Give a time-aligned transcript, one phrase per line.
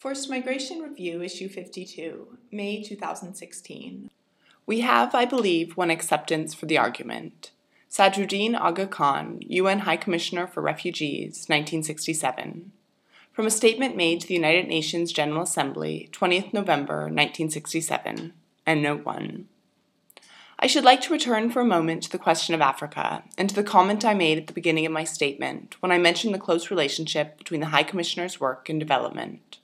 [0.00, 4.10] Forced Migration Review, Issue 52, May 2016.
[4.64, 7.50] We have, I believe, one acceptance for the argument.
[7.90, 12.72] Sadruddin Aga Khan, UN High Commissioner for Refugees, 1967.
[13.30, 18.32] From a statement made to the United Nations General Assembly, 20th November, 1967,
[18.64, 19.48] and Note 1.
[20.58, 23.54] I should like to return for a moment to the question of Africa and to
[23.54, 26.70] the comment I made at the beginning of my statement when I mentioned the close
[26.70, 29.58] relationship between the High Commissioner's work and development.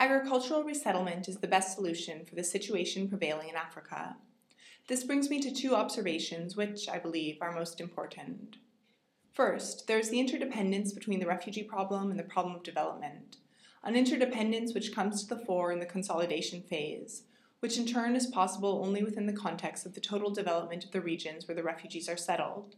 [0.00, 4.16] Agricultural resettlement is the best solution for the situation prevailing in Africa.
[4.88, 8.56] This brings me to two observations which, I believe, are most important.
[9.34, 13.36] First, there is the interdependence between the refugee problem and the problem of development,
[13.84, 17.24] an interdependence which comes to the fore in the consolidation phase,
[17.60, 21.02] which in turn is possible only within the context of the total development of the
[21.02, 22.74] regions where the refugees are settled.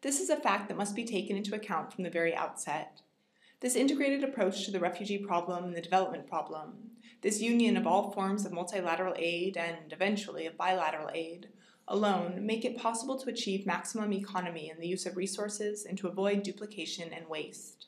[0.00, 3.02] This is a fact that must be taken into account from the very outset.
[3.64, 6.90] This integrated approach to the refugee problem and the development problem,
[7.22, 11.48] this union of all forms of multilateral aid and, eventually, of bilateral aid,
[11.88, 16.08] alone make it possible to achieve maximum economy in the use of resources and to
[16.08, 17.86] avoid duplication and waste.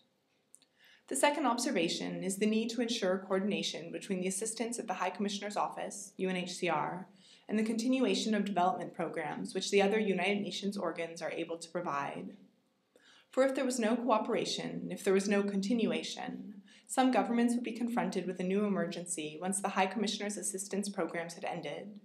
[1.09, 5.11] The second observation is the need to ensure coordination between the assistance at the High
[5.11, 7.05] Commissioner's Office, UNHCR,
[7.51, 11.69] and the continuation of development programs which the other United Nations organs are able to
[11.69, 12.35] provide.
[13.37, 16.55] For if there was no cooperation, if there was no continuation,
[16.87, 21.35] some governments would be confronted with a new emergency once the High Commissioner's assistance programs
[21.35, 22.01] had ended.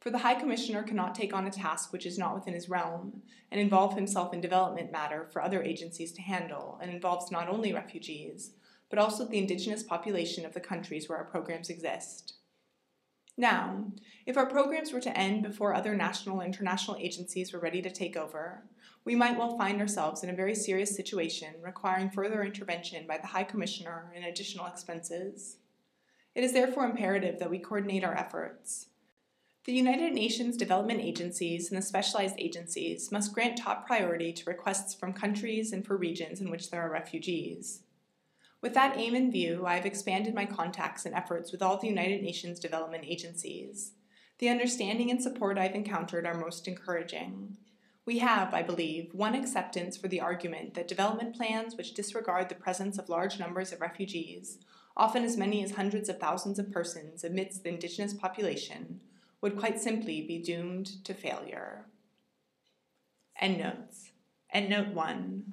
[0.00, 3.20] For the High Commissioner cannot take on a task which is not within his realm,
[3.50, 7.74] and involve himself in development matter for other agencies to handle, and involves not only
[7.74, 8.52] refugees,
[8.88, 12.32] but also the indigenous population of the countries where our programs exist.
[13.36, 13.92] Now,
[14.24, 17.90] if our programs were to end before other national and international agencies were ready to
[17.90, 18.62] take over,
[19.04, 23.26] we might well find ourselves in a very serious situation requiring further intervention by the
[23.26, 25.58] High Commissioner and additional expenses.
[26.34, 28.86] It is therefore imperative that we coordinate our efforts.
[29.64, 34.94] The United Nations development agencies and the specialized agencies must grant top priority to requests
[34.94, 37.82] from countries and for regions in which there are refugees.
[38.66, 41.86] With that aim in view, I have expanded my contacts and efforts with all the
[41.86, 43.92] United Nations development agencies.
[44.40, 47.58] The understanding and support I've encountered are most encouraging.
[48.06, 52.56] We have, I believe, one acceptance for the argument that development plans which disregard the
[52.56, 54.58] presence of large numbers of refugees,
[54.96, 59.00] often as many as hundreds of thousands of persons amidst the indigenous population,
[59.42, 61.86] would quite simply be doomed to failure.
[63.40, 64.10] Endnotes.
[64.52, 65.52] Endnote 1